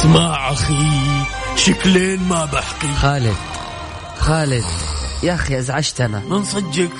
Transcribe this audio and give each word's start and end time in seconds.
اسمع 0.00 0.52
أخي 0.52 0.74
شكلين 1.56 2.28
ما 2.28 2.44
بحكي 2.44 2.94
خالد 2.94 3.36
خالد 4.18 4.64
يا 5.22 5.34
أخي 5.34 5.58
أزعجتنا. 5.58 6.22
من 6.28 6.44
صدقك؟ 6.44 6.90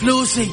فلوسي. 0.00 0.50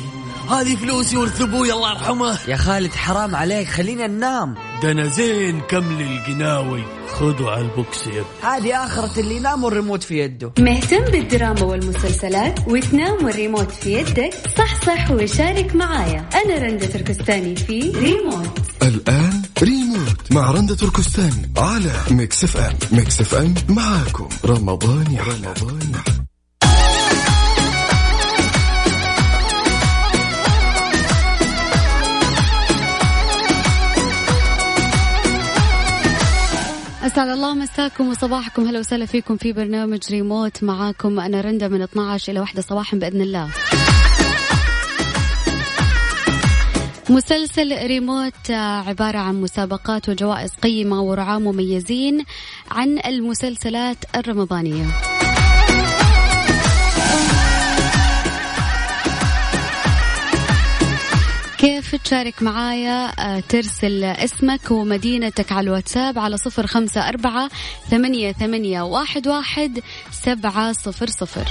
هذه 0.49 0.75
فلوسي 0.75 1.17
ورث 1.17 1.41
أبوي 1.41 1.73
الله 1.73 1.91
يرحمه. 1.91 2.39
يا 2.47 2.55
خالد 2.55 2.95
حرام 2.95 3.35
عليك 3.35 3.67
خلينا 3.67 4.07
ننام. 4.07 4.55
ده 4.81 4.91
أنا 4.91 5.07
زين 5.07 5.61
كمل 5.61 6.01
القناوي 6.01 6.83
خذوا 7.13 7.51
على 7.51 7.61
البوكس 7.61 8.07
يب 8.07 8.25
هذه 8.43 8.85
آخرة 8.85 9.19
اللي 9.19 9.35
ينام 9.35 9.63
والريموت 9.63 10.03
في 10.03 10.19
يده. 10.19 10.51
مهتم 10.59 11.03
بالدراما 11.03 11.63
والمسلسلات؟ 11.63 12.59
وتنام 12.67 13.25
والريموت 13.25 13.71
في 13.71 13.93
يدك؟ 13.93 14.33
صح 14.57 14.85
صح 14.85 15.11
وشارك 15.11 15.75
معايا. 15.75 16.29
أنا 16.45 16.57
رندة 16.57 16.85
تركستاني 16.85 17.55
في 17.55 17.91
ريموت. 17.95 18.59
الآن 18.81 19.41
ريموت 19.61 20.31
مع 20.31 20.51
رندة 20.51 20.75
تركستاني 20.75 21.51
على 21.57 21.93
ميكس 22.11 22.43
اف 22.43 22.57
ام. 22.57 22.73
ميكس 22.91 23.21
اف 23.21 23.35
ام 23.35 23.53
معاكم. 23.69 24.29
رمضان 24.45 25.11
يا 25.11 25.23
رمضان. 25.23 25.91
يا 37.03 37.07
أسعد 37.07 37.29
الله 37.29 37.53
مساكم 37.53 38.09
وصباحكم. 38.09 38.67
هلا 38.67 38.79
وسهلا 38.79 39.05
فيكم 39.05 39.37
في 39.37 39.53
برنامج 39.53 39.99
ريموت 40.11 40.63
معاكم. 40.63 41.19
أنا 41.19 41.41
رندا 41.41 41.67
من 41.67 41.81
12 41.81 42.31
إلى 42.31 42.39
1 42.39 42.59
صباحا 42.59 42.97
بإذن 42.97 43.21
الله. 43.21 43.49
مسلسل 47.09 47.87
ريموت 47.87 48.51
عبارة 48.87 49.17
عن 49.17 49.41
مسابقات 49.41 50.09
وجوائز 50.09 50.51
قيمة 50.51 51.01
ورعاة 51.01 51.39
مميزين 51.39 52.25
عن 52.71 52.99
المسلسلات 53.05 53.97
الرمضانية. 54.15 54.85
كيف 61.57 61.95
تشارك 61.95 62.43
معايا 62.43 63.11
آه، 63.19 63.39
ترسل 63.49 64.03
اسمك 64.03 64.71
ومدينتك 64.71 65.51
على 65.51 65.67
الواتساب 65.67 66.19
على 66.19 66.37
صفر 66.37 66.67
خمسة 66.67 67.09
أربعة 67.09 67.49
ثمانية, 67.89 68.31
ثمانية 68.31 68.81
واحد, 68.81 69.27
واحد 69.27 69.79
سبعة 70.11 70.71
صفر 70.71 71.07
صفر. 71.07 71.45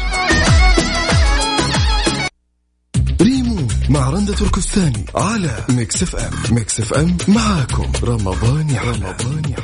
مع 3.93 4.11
رندة 4.11 4.35
تركستاني 4.35 5.05
على 5.15 5.65
ميكس 5.69 6.03
اف 6.03 6.17
ام. 6.17 6.55
ميكس 6.55 6.81
اف 6.81 6.93
ام 6.95 7.17
معاكم. 7.29 7.93
رمضان 8.05 8.71
يا 8.71 8.81
رمضان 8.81 9.43
يا 9.51 9.57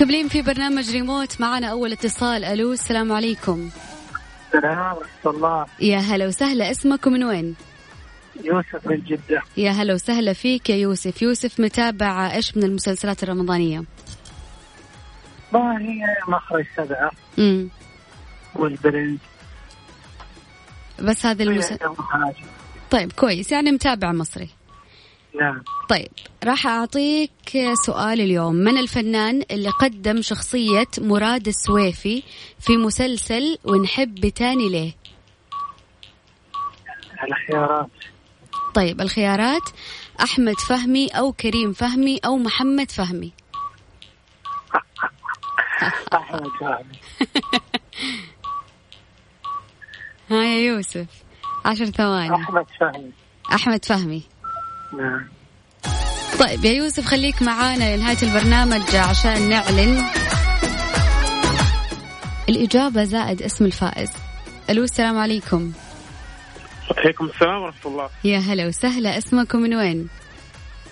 قبلين 0.00 0.28
في 0.28 0.42
برنامج 0.42 0.90
ريموت 0.90 1.40
معنا 1.40 1.66
أول 1.66 1.92
اتصال. 1.92 2.44
ألو 2.44 2.72
السلام 2.72 3.12
عليكم. 3.12 3.70
السلام 4.54 4.96
ورحمة 4.96 5.30
الله. 5.32 5.66
يا 5.80 5.98
هلا 5.98 6.26
وسهلا. 6.26 6.70
اسمك 6.70 7.08
من 7.08 7.24
وين؟ 7.24 7.54
يوسف 8.44 8.86
من 8.86 9.00
جدة. 9.00 9.42
يا 9.56 9.70
هلا 9.70 9.94
وسهلا 9.94 10.32
فيك 10.32 10.70
يا 10.70 10.76
يوسف. 10.76 11.22
يوسف 11.22 11.60
متابع 11.60 12.34
إيش 12.34 12.56
من 12.56 12.64
المسلسلات 12.64 13.22
الرمضانية؟ 13.22 13.84
ما 15.52 15.80
هي 15.80 16.04
مخرج 16.28 16.64
سبعة. 16.76 17.10
امم 17.38 17.68
والبرنس. 18.54 19.20
بس 20.98 21.26
هذه 21.26 21.42
المسلسل 21.42 21.78
طيب 22.90 23.12
كويس. 23.12 23.52
يعني 23.52 23.72
متابع 23.72 24.12
مصري. 24.12 24.48
نعم. 25.40 25.62
طيب 25.88 26.08
راح 26.44 26.66
أعطيك 26.66 27.30
سؤال 27.86 28.20
اليوم. 28.20 28.54
من 28.54 28.78
الفنان 28.78 29.42
اللي 29.50 29.68
قدم 29.68 30.22
شخصية 30.22 30.88
مراد 30.98 31.48
السويفي 31.48 32.22
في 32.60 32.76
مسلسل 32.76 33.58
ونحب 33.64 34.28
تاني 34.28 34.68
ليه؟ 34.68 34.92
الخيارات. 37.28 37.90
طيب 38.74 39.00
الخيارات 39.00 39.62
أحمد 40.22 40.54
فهمي 40.68 41.08
أو 41.08 41.32
كريم 41.32 41.72
فهمي 41.72 42.18
أو 42.24 42.36
محمد 42.36 42.90
فهمي. 42.90 43.32
أحمد 46.14 46.48
فهمي 46.60 46.98
ها 50.30 50.44
يا 50.44 50.58
يوسف 50.58 51.06
عشر 51.64 51.84
ثواني. 51.86 52.34
أحمد 52.34 52.66
فهمي. 52.80 53.10
أحمد 53.54 53.84
فهمي. 53.84 54.22
نعم. 54.98 55.28
طيب 56.40 56.64
يا 56.64 56.72
يوسف 56.72 57.04
خليك 57.06 57.42
معانا 57.42 57.96
لنهاية 57.96 58.16
البرنامج 58.22 58.96
عشان 58.96 59.48
نعلن. 59.48 60.02
الإجابة 62.48 63.04
زائد 63.04 63.42
اسم 63.42 63.64
الفائز. 63.64 64.10
ألو 64.70 64.84
السلام 64.84 65.18
عليكم. 65.18 65.72
عليكم 66.98 67.24
السلام 67.26 67.62
ورحمة 67.62 67.90
الله. 67.92 68.08
يا 68.24 68.38
هلا 68.38 68.66
وسهلا. 68.66 69.18
اسمكم 69.18 69.58
من 69.58 69.74
وين؟ 69.74 70.08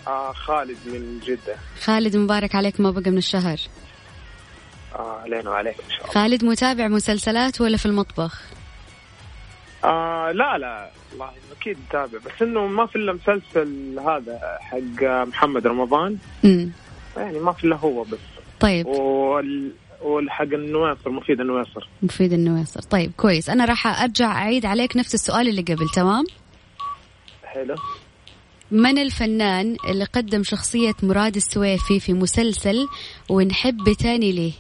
آه 0.06 0.33
خالد 0.33 0.78
من 0.87 1.21
جدة. 1.21 1.56
خالد 1.84 2.17
مبارك 2.17 2.55
عليك 2.55 2.81
ما 2.81 2.91
بقى 2.91 3.11
من 3.11 3.19
الشهر. 3.19 3.59
آه 4.94 5.21
علينا 5.21 5.50
وعليك 5.50 5.75
إن 5.84 5.91
شاء 5.91 6.00
الله. 6.00 6.12
خالد 6.12 6.44
متابع 6.44 6.88
مسلسلات 6.88 7.60
ولا 7.60 7.77
في 7.77 7.87
المطبخ؟ 7.87 8.43
آه 9.84 10.31
لا 10.32 10.59
لا 10.59 10.91
والله 11.12 11.31
أكيد 11.60 11.78
متابع 11.88 12.19
بس 12.19 12.43
إنه 12.43 12.66
ما 12.66 12.87
في 12.87 12.97
إلا 12.97 13.12
مسلسل 13.12 13.99
هذا 13.99 14.59
حق 14.60 15.03
محمد 15.03 15.66
رمضان. 15.66 16.19
امم 16.44 16.71
يعني 17.16 17.38
ما 17.38 17.53
في 17.53 17.65
إلا 17.65 17.77
هو 17.77 18.03
بس. 18.03 18.19
طيب. 18.60 18.87
وال 18.87 19.72
والحق 20.03 20.43
النواصر 20.43 21.11
مفيد 21.11 21.41
النواصر 21.41 21.88
مفيد 22.03 22.32
النواصر 22.32 22.81
طيب 22.81 23.12
كويس. 23.16 23.50
أنا 23.50 23.65
راح 23.65 24.03
أرجع 24.03 24.32
أعيد 24.32 24.66
عليك 24.66 24.97
نفس 24.97 25.15
السؤال 25.15 25.49
اللي 25.49 25.62
قبل 25.62 25.88
تمام؟ 25.88 26.25
حلو. 27.44 27.75
من 28.71 28.99
الفنان 28.99 29.76
اللي 29.88 30.05
قدم 30.05 30.43
شخصية 30.43 30.94
مراد 31.03 31.37
السويفي 31.37 32.00
في 32.00 32.12
مسلسل 32.12 32.88
ونحب 33.28 33.93
تاني 33.99 34.32
ليه؟ 34.32 34.53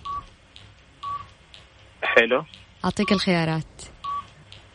حلو. 2.16 2.44
أعطيك 2.84 3.12
الخيارات. 3.12 3.82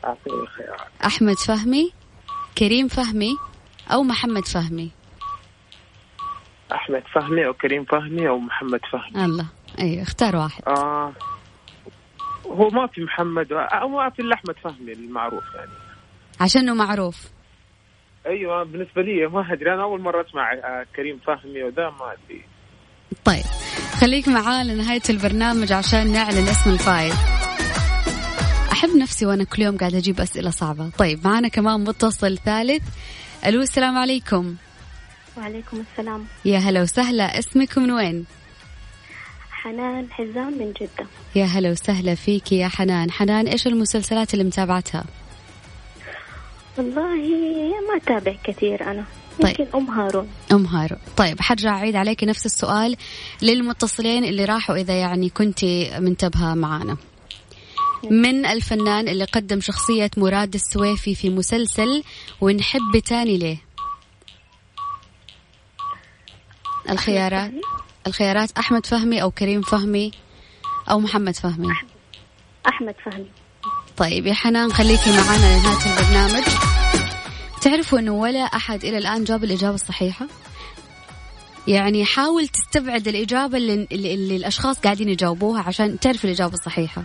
أعطيني 0.05 0.41
الخيارات. 0.41 0.87
أحمد 1.05 1.35
فهمي 1.35 1.91
كريم 2.57 2.87
فهمي 2.87 3.37
أو 3.91 4.03
محمد 4.03 4.45
فهمي. 4.45 4.91
أحمد 6.71 7.03
فهمي 7.15 7.47
أو 7.47 7.53
كريم 7.53 7.85
فهمي 7.85 8.29
أو 8.29 8.37
محمد 8.37 8.79
فهمي. 8.91 9.25
الله. 9.25 9.45
أيوة 9.79 10.03
اختار 10.03 10.35
واحد. 10.35 10.63
آه. 10.67 11.13
هو 12.45 12.69
ما 12.69 12.87
في 12.87 13.01
محمد 13.01 13.47
أو 13.51 13.87
ما 13.87 14.09
في 14.09 14.33
أحمد 14.33 14.55
فهمي 14.63 14.93
المعروف 14.93 15.43
يعني. 15.55 15.71
عشانه 16.41 16.73
معروف. 16.73 17.29
أيوه 18.25 18.63
بالنسبة 18.63 19.01
لي 19.01 19.27
ما 19.27 19.53
أدري 19.53 19.73
أنا 19.73 19.83
أول 19.83 20.01
مرة 20.01 20.25
أسمع 20.29 20.53
آه، 20.53 20.85
كريم 20.95 21.19
فهمي 21.27 21.63
وذا 21.63 21.89
ما 21.89 22.13
أدري. 22.13 22.45
طيب. 23.25 23.43
خليك 24.01 24.27
معاه 24.27 24.63
لنهاية 24.63 25.01
البرنامج 25.09 25.71
عشان 25.71 26.11
نعلن 26.11 26.47
اسم 26.47 26.69
الفايز 26.69 27.13
أحب 28.71 28.89
نفسي 28.97 29.25
وأنا 29.25 29.43
كل 29.43 29.61
يوم 29.61 29.77
قاعدة 29.77 29.97
أجيب 29.97 30.21
أسئلة 30.21 30.49
صعبة. 30.49 30.89
طيب 30.97 31.27
معنا 31.27 31.47
كمان 31.47 31.83
متصل 31.83 32.37
ثالث. 32.37 32.83
ألو 33.45 33.61
السلام 33.61 33.97
عليكم. 33.97 34.55
وعليكم 35.37 35.83
السلام. 35.91 36.25
يا 36.45 36.57
هلا 36.57 36.81
وسهلا. 36.81 37.39
اسمك 37.39 37.77
من 37.77 37.91
وين؟ 37.91 38.25
حنان 39.51 40.11
حزام 40.11 40.57
من 40.59 40.73
جدة. 40.81 41.07
يا 41.35 41.45
هلا 41.45 41.71
وسهلا 41.71 42.15
فيك 42.15 42.51
يا 42.51 42.67
حنان. 42.67 43.11
حنان 43.11 43.47
إيش 43.47 43.67
المسلسلات 43.67 44.33
اللي 44.33 44.43
متابعتها؟ 44.45 45.05
والله 46.77 47.15
ما 47.93 47.99
تابع 48.05 48.35
كثير 48.43 48.91
أنا. 48.91 49.03
طيب. 49.41 49.59
يمكن 49.59 49.77
أم 49.77 49.89
هارون. 49.89 50.29
أم 50.51 50.65
هارو 50.65 50.95
طيب 51.17 51.41
حرجع 51.41 51.77
أعيد 51.77 51.95
عليك 51.95 52.23
نفس 52.23 52.45
السؤال 52.45 52.95
للمتصلين 53.41 54.23
اللي 54.23 54.45
راحوا 54.45 54.75
إذا 54.75 54.93
يعني 54.93 55.29
كنت 55.29 55.65
منتبهة 55.99 56.53
معانا. 56.53 56.97
من 58.11 58.45
الفنان 58.45 59.07
اللي 59.07 59.23
قدم 59.23 59.61
شخصية 59.61 60.11
مراد 60.17 60.53
السويفي 60.53 61.15
في 61.15 61.29
مسلسل 61.29 62.03
ونحب 62.41 62.99
تاني 63.05 63.37
ليه 63.37 63.57
الخيارات. 66.89 67.51
الخيارات 68.07 68.51
أحمد 68.57 68.85
فهمي 68.85 69.21
أو 69.21 69.31
كريم 69.31 69.61
فهمي 69.61 70.11
أو 70.91 70.99
محمد 70.99 71.35
فهمي. 71.35 71.67
أحمد. 72.67 72.95
فهمي. 73.05 73.25
طيب 73.97 74.27
يا 74.27 74.33
حنان 74.33 74.73
خليكي 74.73 75.09
معنا 75.11 75.59
لنهاية 75.59 75.99
البرنامج. 75.99 76.68
تعرفوا 77.61 77.99
أنه 77.99 78.11
ولا 78.11 78.39
أحد 78.39 78.83
إلى 78.85 78.97
الآن 78.97 79.23
جاب 79.23 79.43
الإجابة 79.43 79.75
الصحيحة؟ 79.75 80.27
يعني 81.67 82.05
حاول 82.05 82.47
تستبعد 82.47 83.07
الإجابة 83.07 83.57
اللي, 83.57 83.87
اللي, 83.91 84.13
اللي 84.13 84.35
الأشخاص 84.35 84.79
قاعدين 84.79 85.09
يجاوبوها 85.09 85.61
عشان 85.61 85.99
تعرف 85.99 86.25
الإجابة 86.25 86.53
الصحيحة. 86.53 87.03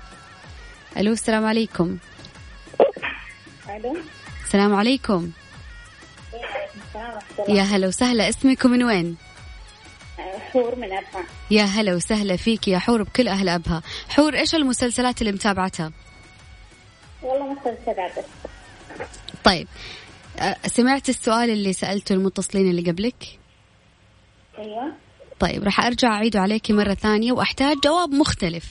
ألو 0.96 1.12
السلام 1.12 1.46
عليكم. 1.46 1.98
ألو. 3.76 3.96
السلام 4.44 4.74
عليكم. 4.74 5.30
يا 7.48 7.62
هلا 7.62 7.88
وسهلا 7.88 8.28
اسمك 8.28 8.64
ومن 8.64 8.82
وين؟ 8.84 9.16
حور 10.52 10.76
من 10.76 10.92
أبها. 10.92 11.24
يا 11.50 11.62
هلا 11.64 11.94
وسهلا 11.94 12.36
فيك 12.36 12.68
يا 12.68 12.78
حور 12.78 13.02
بكل 13.02 13.28
أهل 13.28 13.48
أبها. 13.48 13.82
حور 14.08 14.34
إيش 14.34 14.54
المسلسلات 14.54 15.20
اللي 15.20 15.32
متابعتها؟ 15.32 15.92
والله 17.22 17.52
مسلسل 17.52 17.94
بس. 18.18 18.24
طيب 19.44 19.68
سمعت 20.66 21.08
السؤال 21.08 21.50
اللي 21.50 21.72
سألته 21.72 22.12
المتصلين 22.12 22.70
اللي 22.70 22.90
قبلك؟ 22.90 23.38
أيوة. 24.58 24.92
طيب 25.40 25.64
راح 25.64 25.80
أرجع 25.80 26.08
أعيده 26.08 26.40
عليكي 26.40 26.72
مرة 26.72 26.94
ثانية 26.94 27.32
وأحتاج 27.32 27.76
جواب 27.84 28.10
مختلف 28.10 28.64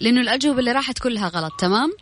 لأنه 0.00 0.20
الأجوبة 0.20 0.58
اللي 0.58 0.72
راحت 0.72 0.98
كلها 0.98 1.28
غلط 1.28 1.52
تمام؟ 1.58 1.92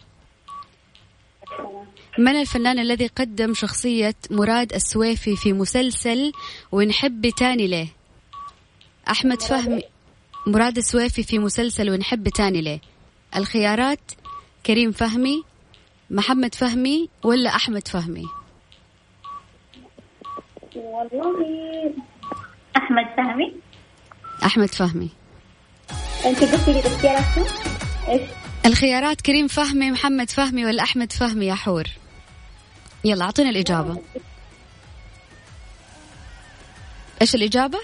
من 2.18 2.40
الفنان 2.40 2.78
الذي 2.78 3.06
قدم 3.06 3.54
شخصية 3.54 4.14
مراد 4.30 4.72
السويفي 4.72 5.36
في 5.36 5.52
مسلسل 5.52 6.32
ونحب 6.72 7.28
تاني 7.28 7.66
ليه 7.66 7.88
أحمد 9.10 9.42
فهمي 9.42 9.82
مراد 10.46 10.76
السويفي 10.76 11.22
في 11.22 11.38
مسلسل 11.38 11.90
ونحب 11.90 12.28
تاني 12.28 12.60
ليه 12.60 12.80
الخيارات 13.36 14.00
كريم 14.66 14.92
فهمي 14.92 15.42
محمد 16.10 16.54
فهمي 16.54 17.08
ولا 17.24 17.56
أحمد 17.56 17.88
فهمي؟ 17.88 18.37
والله. 20.78 21.92
أحمد 22.76 23.06
فهمي. 23.16 23.52
أحمد 24.44 24.74
فهمي. 24.74 25.10
أنت 26.26 26.44
قلتي 26.44 26.72
لي 26.72 26.80
الاختيارات؟ 26.80 27.48
إيش؟ 28.08 28.30
الخيارات 28.66 29.20
كريم 29.20 29.48
فهمي 29.48 29.90
محمد 29.90 30.30
فهمي 30.30 30.64
ولا 30.64 30.82
أحمد 30.82 31.12
فهمي 31.12 31.46
يا 31.46 31.54
حور. 31.54 31.84
يلا 33.04 33.24
أعطينا 33.24 33.50
الإجابة. 33.50 34.02
إيش 37.22 37.34
الإجابة؟ 37.34 37.78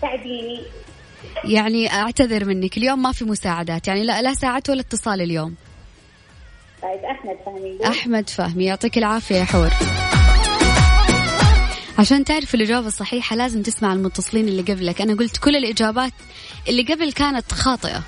ساعديني 0.00 0.62
يعني 1.44 1.92
أعتذر 1.92 2.44
منك 2.44 2.76
اليوم 2.76 3.02
ما 3.02 3.12
في 3.12 3.24
مساعدات 3.24 3.88
يعني 3.88 4.04
لا 4.04 4.22
لا 4.22 4.34
ساعة 4.34 4.62
ولا 4.68 4.80
اتصال 4.80 5.20
اليوم. 5.20 5.54
طيب 6.82 7.00
أحمد 7.04 7.36
فهمي. 7.46 7.78
أحمد 7.86 8.30
فهمي 8.30 8.64
يعطيك 8.64 8.98
العافية 8.98 9.36
يا 9.36 9.44
حور. 9.44 9.70
عشان 11.98 12.24
تعرف 12.24 12.54
الإجابة 12.54 12.86
الصحيحة 12.86 13.36
لازم 13.36 13.62
تسمع 13.62 13.92
المتصلين 13.92 14.48
اللي 14.48 14.62
قبلك. 14.62 15.00
أنا 15.00 15.14
قلت 15.14 15.36
كل 15.36 15.56
الإجابات 15.56 16.12
اللي 16.68 16.82
قبل 16.82 17.12
كانت 17.12 17.52
خاطئة. 17.52 18.02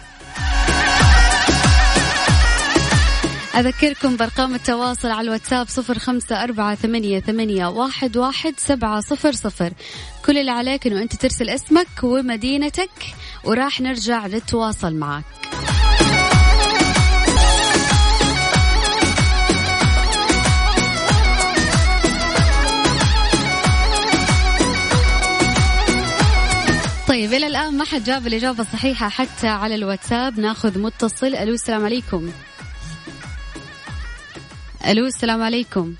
أذكركم 3.56 4.16
بأرقام 4.16 4.54
التواصل 4.54 5.08
على 5.08 5.20
الواتساب 5.20 5.69
صفر 5.69 5.98
خمسة 5.98 6.42
أربعة 6.42 6.75
ثمانية, 6.75 7.20
ثمانية 7.20 7.66
واحد, 7.66 8.16
واحد 8.16 8.54
سبعة 8.56 9.00
صفر 9.00 9.32
صفر. 9.32 9.72
كل 10.26 10.38
اللي 10.38 10.50
عليك 10.50 10.86
أنه 10.86 11.02
أنت 11.02 11.14
ترسل 11.14 11.48
اسمك 11.48 11.88
ومدينتك 12.02 12.90
وراح 13.44 13.81
نرجع 13.81 14.26
نتواصل 14.26 14.94
معك. 14.94 15.25
طيب 27.14 27.32
إلى 27.32 27.46
الآن 27.46 27.76
ما 27.76 27.84
حد 27.84 28.05
جاب 28.05 28.26
الإجابة 28.26 28.61
الصحيحة 28.61 29.08
حتى 29.08 29.49
على 29.49 29.75
الواتساب؟ 29.75 30.40
ناخذ 30.40 30.78
متصل. 30.78 31.26
ألو 31.26 31.55
السلام 31.55 31.84
عليكم. 31.84 32.32
ألو 34.87 35.06
السلام 35.06 35.43
عليكم. 35.43 35.94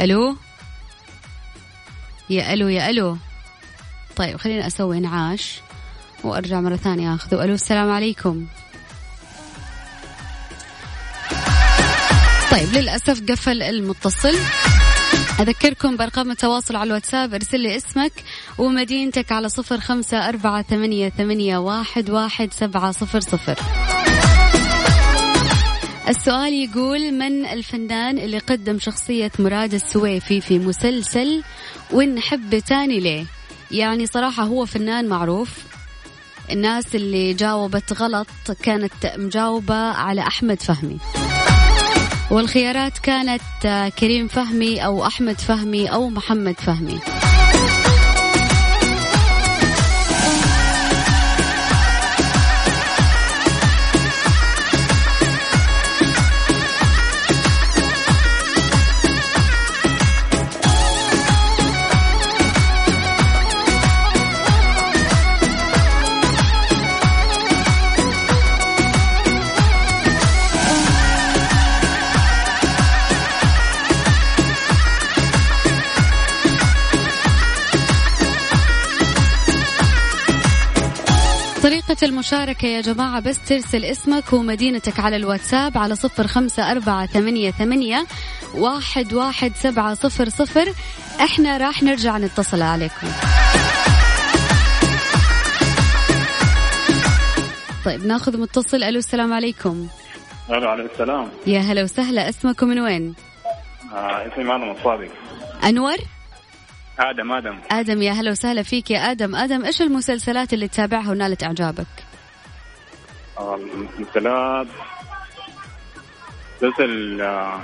ألو؟ 0.00 0.36
يا 2.30 2.52
ألو 2.52 2.68
يا 2.68 2.90
ألو. 2.90 3.16
طيب 4.16 4.36
خليني 4.36 4.66
أسوي 4.66 4.98
انعاش 4.98 5.60
وأرجع 6.24 6.60
مرة 6.60 6.76
ثانية 6.76 7.14
أخذه. 7.14 7.44
ألو 7.44 7.54
السلام 7.54 7.90
عليكم. 7.90 8.46
طيب 12.50 12.72
للأسف 12.72 13.22
قفل 13.30 13.62
المتصل. 13.62 14.36
أذكركم 15.40 15.96
بأرقام 15.96 16.30
التواصل 16.30 16.76
على 16.76 16.86
الواتساب. 16.86 17.34
ارسل 17.34 17.60
لي 17.60 17.76
اسمك 17.76 18.12
ومدينتك 18.58 19.32
على 19.32 19.48
صفر 19.48 19.80
خمسة 19.80 20.28
أربعة 20.28 20.62
ثمانية, 20.62 21.08
ثمانية 21.08 21.58
واحد, 21.58 22.10
واحد 22.10 22.52
سبعة 22.52 22.92
صفر 22.92 23.20
صفر. 23.20 23.58
السؤال 26.08 26.52
يقول 26.52 27.12
من 27.12 27.46
الفنان 27.46 28.18
اللي 28.18 28.38
قدم 28.38 28.78
شخصية 28.78 29.32
مراد 29.38 29.74
السويفي 29.74 30.40
في 30.40 30.58
مسلسل 30.58 31.42
ونحب 31.92 32.58
تاني 32.58 33.00
ليه؟ 33.00 33.24
يعني 33.70 34.06
صراحة 34.06 34.42
هو 34.42 34.66
فنان 34.66 35.08
معروف. 35.08 35.50
الناس 36.50 36.94
اللي 36.94 37.34
جاوبت 37.34 37.92
غلط 37.92 38.28
كانت 38.62 38.92
مجاوبة 39.16 39.74
على 39.74 40.20
أحمد 40.20 40.62
فهمي. 40.62 40.98
والخيارات 42.30 42.98
كانت 42.98 43.42
كريم 43.98 44.28
فهمي 44.28 44.84
أو 44.84 45.06
أحمد 45.06 45.40
فهمي 45.40 45.92
أو 45.92 46.08
محمد 46.08 46.60
فهمي. 46.60 46.98
طريقة 81.96 82.12
المشاركة 82.12 82.66
يا 82.66 82.80
جماعة 82.80 83.20
بس 83.20 83.38
ترسل 83.48 83.84
اسمك 83.84 84.32
ومدينتك 84.32 85.00
على 85.00 85.16
الواتساب 85.16 85.78
على 85.78 85.94
صفر 85.96 86.26
خمسة 86.26 86.70
أربعة 86.70 87.06
ثمانية, 87.06 87.50
ثمانية 87.50 88.06
واحد, 88.54 89.12
واحد 89.12 89.52
سبعة 89.56 89.94
صفر 89.94 90.28
صفر. 90.28 90.72
إحنا 91.20 91.56
راح 91.56 91.82
نرجع 91.82 92.18
نتصل 92.18 92.62
عليكم. 92.62 93.06
طيب 97.84 98.06
ناخذ 98.06 98.40
متصل. 98.40 98.82
ألو 98.82 98.98
السلام 98.98 99.32
عليكم. 99.32 99.86
ألو 100.50 100.68
عليكم 100.68 100.88
السلام. 100.92 101.28
يا 101.46 101.60
هلا 101.60 101.82
وسهلا 101.82 102.28
اسمكم 102.28 102.68
من 102.68 102.78
وين؟ 102.78 103.14
آه 103.92 104.26
اسمي 104.32 104.44
مادم 104.44 104.70
الصادق 104.70 105.08
أنور؟ 105.64 105.96
آدم 106.98 107.32
آدم. 107.32 107.58
آدم 107.70 108.02
يا 108.02 108.12
هلا 108.12 108.30
وسهلا 108.30 108.62
فيك 108.62 108.90
يا 108.90 108.98
آدم. 109.10 109.34
آدم 109.34 109.64
إيش 109.64 109.82
المسلسلات 109.82 110.52
اللي 110.52 110.68
تتابعها 110.68 111.10
ونالت 111.10 111.42
إعجابك؟ 111.42 111.86
آه 113.38 113.54
المسلسلات 113.56 114.66
مسلسل 116.62 117.20
آه 117.20 117.60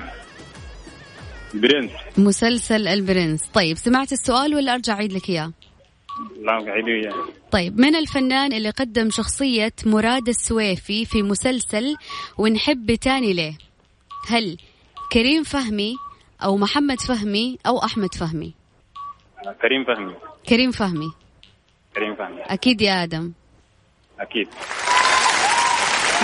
برنس. 1.54 1.90
مسلسل 2.18 2.88
البرنس. 2.88 3.42
طيب 3.54 3.76
سمعت 3.76 4.12
السؤال 4.12 4.54
ولا 4.54 4.74
أرجع 4.74 4.92
أعيد 4.92 5.12
لك 5.12 5.28
إياه؟ 5.30 5.52
لا 6.40 6.52
قاعدين 6.52 7.12
طيب 7.50 7.80
من 7.80 7.96
الفنان 7.96 8.52
اللي 8.52 8.70
قدم 8.70 9.10
شخصية 9.10 9.72
مراد 9.86 10.28
السويفي 10.28 11.04
في 11.04 11.22
مسلسل 11.22 11.96
ونحب 12.38 12.94
تاني 12.94 13.32
ليه 13.32 13.58
هل 14.28 14.56
كريم 15.12 15.42
فهمي 15.42 15.96
أو 16.42 16.56
محمد 16.56 17.00
فهمي 17.00 17.58
أو 17.66 17.78
أحمد 17.78 18.14
فهمي؟ 18.14 18.54
كريم 19.62 19.84
فهمي. 19.84 20.14
كريم 20.48 20.70
فهمي. 20.70 21.12
كريم 21.96 22.14
فهمي. 22.14 22.42
أكيد 22.42 22.80
يا 22.80 23.02
آدم. 23.02 23.32
أكيد. 24.20 24.48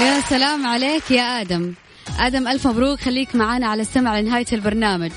يا 0.01 0.21
سلام 0.21 0.67
عليك 0.67 1.11
يا 1.11 1.41
آدم. 1.41 1.75
آدم 2.21 2.49
ألف 2.49 2.67
مبروك. 2.67 3.01
خليك 3.01 3.37
معانا 3.37 3.67
على 3.67 3.83
السمع 3.83 4.21
لنهاية 4.21 4.47
البرنامج. 4.53 5.13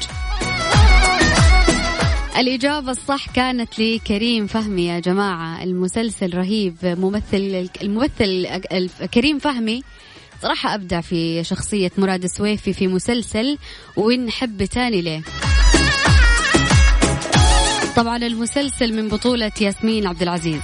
الإجابة 2.38 2.92
الصح 2.92 3.30
كانت 3.30 3.80
لكريم 3.80 4.48
فهمي 4.48 4.86
يا 4.86 5.00
جماعة. 5.00 5.64
المسلسل 5.64 6.38
رهيب. 6.38 6.76
ممثل 6.84 7.70
الممثل 7.82 8.60
كريم 9.14 9.40
فهمي. 9.40 9.84
صراحة 10.42 10.76
أبدع 10.76 11.02
في 11.02 11.44
شخصية 11.44 11.92
مراد 11.98 12.24
السويفي 12.24 12.74
في 12.74 12.88
مسلسل 12.88 13.58
ونحب 13.98 14.66
تاني 14.66 15.02
ليه. 15.02 15.22
طبعا 17.96 18.18
المسلسل 18.18 18.94
من 18.94 19.10
بطولة 19.10 19.52
ياسمين 19.62 20.08
عبد 20.08 20.22
العزيز. 20.22 20.62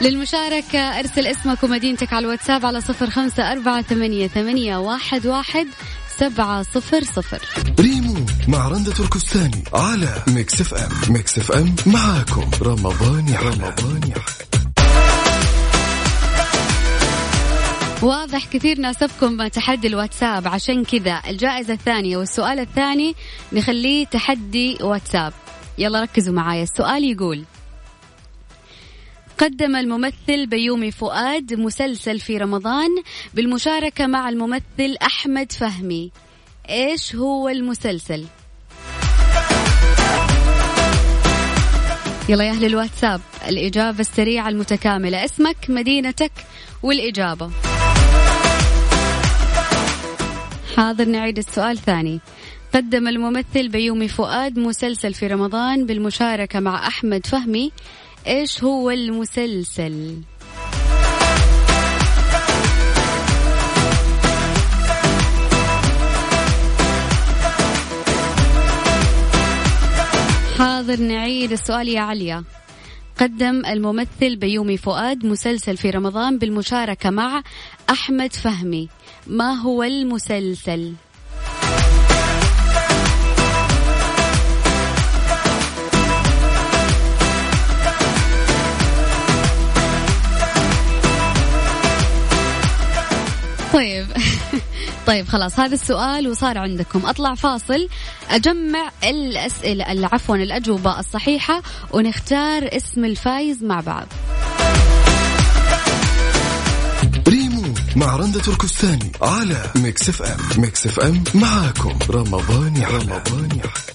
للمشاركة 0.00 0.78
ارسل 0.78 1.26
اسمك 1.26 1.62
ومدينتك 1.62 2.12
على 2.12 2.24
الواتساب 2.24 2.66
على 2.66 2.80
صفر 2.80 3.10
خمسة 3.10 3.52
أربعة 3.52 3.82
ثمانية, 3.82 4.28
ثمانية 4.28 4.76
واحد, 4.76 5.26
واحد 5.26 5.66
سبعة 6.16 6.62
صفر 6.62 7.04
صفر. 7.04 7.40
ريموت 7.80 8.16
مع 8.48 8.68
رندة 8.68 8.92
تركستاني 8.92 9.64
على 9.74 10.22
ميكس 10.28 10.60
اف 10.60 10.74
ام. 10.74 11.12
ميكس 11.12 11.38
اف 11.38 11.52
ام 11.52 11.74
معاكم. 11.86 12.50
رمضان 12.62 13.28
يا 13.28 13.38
رمضان 13.40 14.00
يا 14.08 14.43
واضح 18.04 18.46
كثير 18.46 18.78
ناسبكم 18.78 19.46
تحدي 19.46 19.88
الواتساب 19.88 20.48
عشان 20.48 20.84
كذا 20.84 21.22
الجائزة 21.28 21.72
الثانية 21.72 22.16
والسؤال 22.16 22.58
الثاني 22.58 23.14
نخليه 23.52 24.06
تحدي 24.06 24.78
واتساب. 24.80 25.32
يلا 25.78 26.02
ركزوا 26.02 26.34
معايا 26.34 26.62
السؤال 26.62 27.04
يقول 27.04 27.44
قدم 29.38 29.76
الممثل 29.76 30.46
بيومي 30.46 30.90
فؤاد 30.90 31.54
مسلسل 31.54 32.20
في 32.20 32.38
رمضان 32.38 32.88
بالمشاركة 33.34 34.06
مع 34.06 34.28
الممثل 34.28 34.96
أحمد 35.02 35.52
فهمي. 35.52 36.10
إيش 36.70 37.14
هو 37.14 37.48
المسلسل؟ 37.48 38.24
يلا 42.28 42.44
يا 42.44 42.50
أهل 42.50 42.64
الواتساب 42.64 43.20
الإجابة 43.48 44.00
السريعة 44.00 44.48
المتكاملة. 44.48 45.24
اسمك 45.24 45.56
مدينتك 45.68 46.32
والإجابة. 46.82 47.50
حاضر 50.76 51.04
نعيد 51.04 51.38
السؤال 51.38 51.78
ثاني. 51.78 52.20
قدم 52.74 53.08
الممثل 53.08 53.68
بيومي 53.68 54.08
فؤاد 54.08 54.58
مسلسل 54.58 55.14
في 55.14 55.26
رمضان 55.26 55.86
بالمشاركة 55.86 56.60
مع 56.60 56.86
أحمد 56.86 57.26
فهمي. 57.26 57.72
إيش 58.26 58.64
هو 58.64 58.90
المسلسل؟ 58.90 60.16
حاضر 70.58 71.00
نعيد 71.00 71.52
السؤال 71.52 71.88
يا 71.88 72.00
عليا. 72.00 72.44
قدم 73.18 73.66
الممثل 73.66 74.36
بيومي 74.36 74.76
فؤاد 74.76 75.26
مسلسل 75.26 75.76
في 75.76 75.90
رمضان 75.90 76.38
بالمشاركة 76.38 77.10
مع 77.10 77.42
أحمد 77.90 78.32
فهمي 78.32 78.88
ما 79.26 79.52
هو 79.52 79.82
المسلسل؟ 79.82 80.92
طيب 93.72 94.06
طيب 95.06 95.28
خلاص 95.28 95.60
هذا 95.60 95.74
السؤال 95.74 96.28
وصار 96.28 96.58
عندكم. 96.58 97.06
أطلع 97.06 97.34
فاصل. 97.34 97.88
أجمع 98.30 98.90
الأسئلة 99.04 100.08
عفوا 100.12 100.36
الأجوبة 100.36 100.98
الصحيحة 100.98 101.62
ونختار 101.92 102.68
اسم 102.72 103.04
الفايز 103.04 103.64
مع 103.64 103.80
بعض. 103.80 104.06
ريموت 107.28 107.74
مع 107.96 108.16
رندة 108.16 108.40
تركستاني 108.40 109.12
على 109.22 109.62
ميكس 109.76 110.08
إف 110.08 110.22
إم. 110.22 110.62
ميكس 110.62 110.86
إف 110.86 111.00
إم 111.00 111.24
معاكم. 111.34 111.98
رمضان 112.10 112.76
يا 112.76 112.88
رمضان 112.88 113.48
يا 113.64 113.93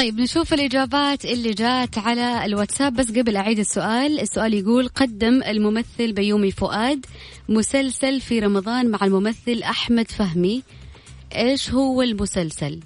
طيب 0.00 0.20
نشوف 0.20 0.54
الإجابات 0.54 1.24
اللي 1.24 1.50
جات 1.50 1.98
على 1.98 2.44
الواتساب. 2.44 2.94
بس 2.94 3.10
قبل 3.10 3.36
أعيد 3.36 3.58
السؤال 3.58 4.20
السؤال 4.20 4.54
يقول 4.54 4.88
قدم 4.88 5.42
الممثل 5.42 6.12
بيومي 6.12 6.50
فؤاد 6.50 7.06
مسلسل 7.48 8.20
في 8.20 8.38
رمضان 8.38 8.90
مع 8.90 8.98
الممثل 9.02 9.62
أحمد 9.62 10.10
فهمي. 10.10 10.62
إيش 11.36 11.70
هو 11.70 12.02
المسلسل؟ 12.02 12.80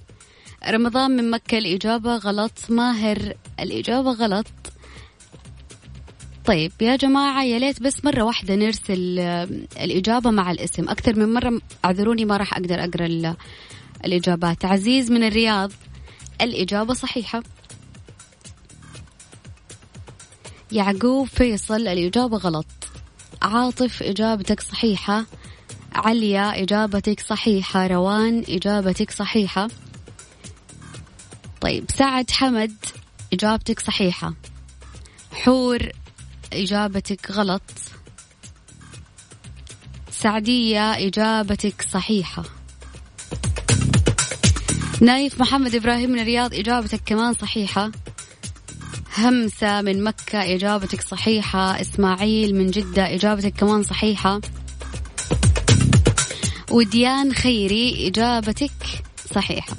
رمضان 0.69 1.11
من 1.11 1.31
مكة 1.31 1.59
الإجابة 1.59 2.17
غلط. 2.17 2.53
ماهر 2.69 3.35
الإجابة 3.61 4.11
غلط. 4.11 4.47
طيب 6.45 6.73
يا 6.81 6.97
جماعة 6.97 7.45
يا 7.45 7.59
ليت 7.59 7.83
بس 7.83 8.05
مرة 8.05 8.23
واحدة 8.23 8.55
نرسل 8.55 9.19
الإجابة 9.81 10.31
مع 10.31 10.51
الاسم. 10.51 10.89
أكثر 10.89 11.19
من 11.19 11.33
مرة 11.33 11.61
اعذروني 11.85 12.25
ما 12.25 12.37
راح 12.37 12.53
أقدر 12.57 12.85
أقرأ 12.85 13.37
الإجابات. 14.05 14.65
عزيز 14.65 15.11
من 15.11 15.25
الرياض. 15.25 15.73
الإجابة 16.41 16.95
صحيحة. 16.95 17.43
يعقوب 20.73 21.29
فيصل 21.29 21.89
الإجابة 21.89 22.37
غلط. 22.37 22.67
عاطف 23.43 24.03
إجابتك 24.03 24.61
صحيحة. 24.61 25.27
عليا 25.93 26.63
إجابتك 26.63 27.21
صحيحة. 27.21 27.87
روان 27.87 28.45
إجابتك 28.49 29.11
صحيحة. 29.11 29.69
طيب 31.61 31.85
سعد 31.91 32.31
حمد 32.31 32.77
إجابتك 33.33 33.81
صحيحة. 33.81 34.35
حور 35.33 35.89
إجابتك 36.53 37.31
غلط. 37.31 37.63
سعدية 40.11 40.93
إجابتك 40.93 41.83
صحيحة. 41.93 42.45
نايف 45.01 45.41
محمد 45.41 45.75
إبراهيم 45.75 46.11
من 46.11 46.19
الرياض 46.19 46.55
إجابتك 46.55 47.01
كمان 47.07 47.35
صحيحة. 47.35 47.91
همسة 49.19 49.83
من 49.83 50.05
مكة 50.05 50.55
إجابتك 50.55 51.01
صحيحة. 51.01 51.81
إسماعيل 51.81 52.55
من 52.55 52.71
جدة 52.71 53.15
إجابتك 53.15 53.53
كمان 53.53 53.83
صحيحة. 53.83 54.41
وديان 56.71 57.35
خيري 57.35 58.09
إجابتك 58.09 59.03
صحيحة. 59.35 59.77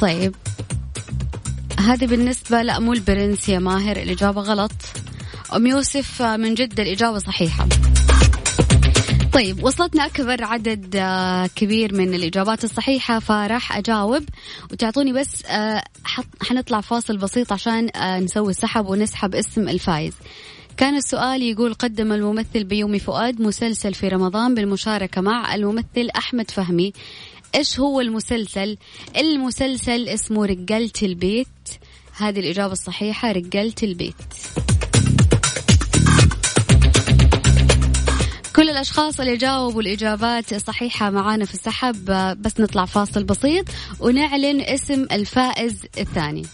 طيب 0.00 0.34
هذه 1.78 2.06
بالنسبة 2.06 2.62
لا 2.62 2.78
مو 2.78 2.92
البرنس 2.92 3.48
يا 3.48 3.58
ماهر 3.58 3.96
الإجابة 3.96 4.40
غلط. 4.40 4.72
أم 5.56 5.66
يوسف 5.66 6.22
من 6.22 6.54
جدة 6.54 6.82
الإجابة 6.82 7.18
صحيحة. 7.18 7.68
طيب 9.32 9.64
وصلتنا 9.64 10.06
أكبر 10.06 10.44
عدد 10.44 10.96
آه، 10.96 11.46
كبير 11.46 11.94
من 11.94 12.14
الإجابات 12.14 12.64
الصحيحة 12.64 13.18
فراح 13.18 13.76
أجاوب. 13.76 14.24
وتعطوني 14.72 15.12
بس 15.12 15.46
آه، 15.46 15.82
حنطلع 16.42 16.80
فاصل 16.80 17.16
بسيط 17.16 17.52
عشان 17.52 17.88
آه، 17.96 18.18
نسوي 18.18 18.50
السحب 18.50 18.86
ونسحب 18.86 19.34
اسم 19.34 19.68
الفايز. 19.68 20.12
كان 20.76 20.96
السؤال 20.96 21.42
يقول 21.42 21.74
قدم 21.74 22.12
الممثل 22.12 22.64
بيومي 22.64 22.98
فؤاد 22.98 23.40
مسلسل 23.40 23.94
في 23.94 24.08
رمضان 24.08 24.54
بالمشاركة 24.54 25.20
مع 25.20 25.54
الممثل 25.54 26.08
أحمد 26.16 26.50
فهمي. 26.50 26.92
إيش 27.54 27.80
هو 27.80 28.00
المسلسل؟ 28.00 28.76
المسلسل 29.16 30.08
اسمه 30.08 30.46
رجالة 30.46 30.92
البيت. 31.02 31.48
هذه 32.16 32.40
الإجابة 32.40 32.72
الصحيحة 32.72 33.32
رجالة 33.32 33.74
البيت. 33.82 34.14
كل 38.56 38.70
الأشخاص 38.70 39.20
اللي 39.20 39.36
جاوبوا 39.36 39.82
الإجابات 39.82 40.54
صحيحة 40.54 41.10
معانا 41.10 41.44
في 41.44 41.54
السحب 41.54 42.04
بس 42.42 42.60
نطلع 42.60 42.84
فاصل 42.84 43.24
بسيط 43.24 43.64
ونعلن 44.00 44.60
اسم 44.60 45.06
الفائز 45.12 45.76
الثاني. 45.98 46.46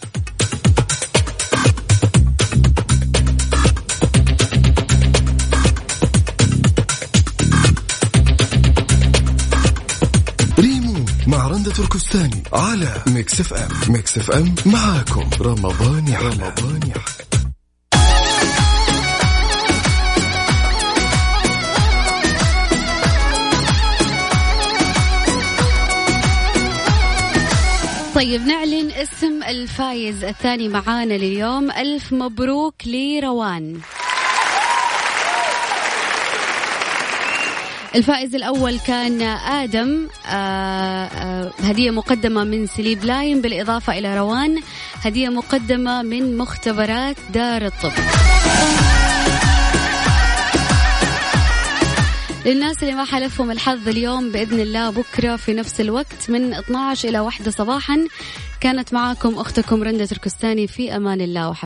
مع 11.26 11.46
رندة 11.46 11.70
تركستاني 11.70 12.42
على 12.52 13.02
ميكس 13.06 13.40
اف 13.40 13.54
ام. 13.54 13.68
ميكس 13.92 14.18
اف 14.18 14.30
ام 14.30 14.54
معاكم. 14.66 15.30
رمضان 15.40 16.08
يا 16.08 16.18
رمضان 16.18 16.80
يا 16.88 17.27
طيب 28.18 28.46
نعلن 28.46 28.90
اسم 28.90 29.42
الفايز 29.42 30.24
الثاني 30.24 30.68
معانا 30.68 31.14
لليوم. 31.14 31.70
ألف 31.70 32.12
مبروك 32.12 32.74
لروان. 32.86 33.80
الفائز 37.94 38.34
الأول 38.34 38.78
كان 38.78 39.22
آدم. 39.22 40.08
آآ 40.26 40.30
آه، 40.32 41.06
آآ 41.06 41.44
آه، 41.44 41.52
هدية 41.62 41.90
مقدمة 41.90 42.44
من 42.44 42.66
سليب 42.66 43.04
لاين 43.04 43.40
بالإضافة 43.40 43.98
إلى 43.98 44.18
روان. 44.18 44.60
هدية 45.04 45.28
مقدمة 45.28 46.02
من 46.02 46.36
مختبرات 46.36 47.16
دار 47.34 47.66
الطب. 47.66 47.92
للناس 52.46 52.82
اللي 52.82 52.94
ما 52.94 53.04
حالفهم 53.04 53.50
الحظ 53.50 53.88
اليوم 53.88 54.30
بإذن 54.32 54.60
الله 54.60 54.90
بكرة 54.90 55.36
في 55.36 55.54
نفس 55.54 55.80
الوقت 55.80 56.30
من 56.30 56.54
12 56.54 57.08
إلى 57.08 57.20
1 57.20 57.48
صباحا. 57.48 58.06
كانت 58.60 58.94
معاكم 58.94 59.38
أختكم 59.38 59.82
رندة 59.82 60.06
تركستاني 60.06 60.66
في 60.66 60.96
أمان 60.96 61.20
الله 61.20 61.48
وحفظه. 61.48 61.56